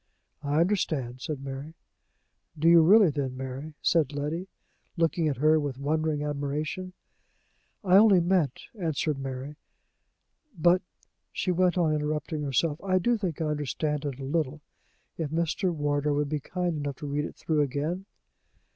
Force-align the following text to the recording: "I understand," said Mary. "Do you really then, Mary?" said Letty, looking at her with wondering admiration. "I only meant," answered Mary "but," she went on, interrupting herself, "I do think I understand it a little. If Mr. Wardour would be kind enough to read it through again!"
"I 0.41 0.59
understand," 0.61 1.21
said 1.21 1.43
Mary. 1.45 1.75
"Do 2.57 2.67
you 2.67 2.81
really 2.81 3.11
then, 3.11 3.37
Mary?" 3.37 3.75
said 3.83 4.11
Letty, 4.13 4.47
looking 4.97 5.27
at 5.29 5.37
her 5.37 5.59
with 5.59 5.77
wondering 5.77 6.23
admiration. 6.23 6.93
"I 7.83 7.97
only 7.97 8.19
meant," 8.19 8.61
answered 8.73 9.19
Mary 9.19 9.57
"but," 10.57 10.81
she 11.31 11.51
went 11.51 11.77
on, 11.77 11.93
interrupting 11.93 12.41
herself, 12.41 12.81
"I 12.83 12.97
do 12.97 13.15
think 13.15 13.39
I 13.41 13.45
understand 13.45 14.03
it 14.05 14.17
a 14.19 14.23
little. 14.23 14.61
If 15.19 15.29
Mr. 15.29 15.71
Wardour 15.71 16.13
would 16.15 16.29
be 16.29 16.39
kind 16.39 16.77
enough 16.77 16.95
to 16.95 17.05
read 17.05 17.25
it 17.25 17.35
through 17.35 17.61
again!" 17.61 18.05